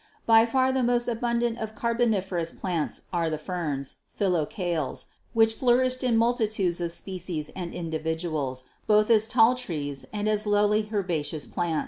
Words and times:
By 0.25 0.47
far 0.47 0.71
the 0.71 0.81
most 0.81 1.07
abundant 1.07 1.59
of 1.59 1.75
Carboniferous 1.75 2.51
plants 2.51 3.01
are 3.13 3.29
the 3.29 3.37
'Ferns/ 3.37 3.97
Fili 4.15 4.47
cales, 4.47 5.05
which 5.33 5.53
flourished 5.53 6.03
in 6.03 6.17
multitudes 6.17 6.81
of 6.81 6.91
species 6.91 7.51
and 7.55 7.71
indi 7.71 7.99
viduals, 7.99 8.63
both 8.87 9.11
as 9.11 9.27
tall 9.27 9.53
trees 9.53 10.07
and 10.11 10.27
as 10.27 10.47
lowly 10.47 10.89
herbaceous 10.91 11.45
plants. 11.45 11.79